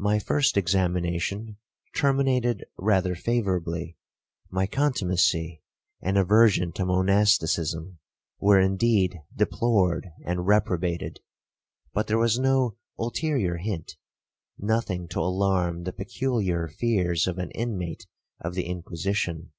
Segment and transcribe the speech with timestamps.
[0.00, 1.56] My first examination
[1.94, 3.96] terminated rather favourably;
[4.50, 5.62] my contumacy
[6.00, 8.00] and aversion to monasticism
[8.40, 11.20] were indeed deplored and reprobated,
[11.94, 18.08] but there was no ulterior hint,—nothing to alarm the peculiar fears of an inmate
[18.40, 19.52] of the Inquisition.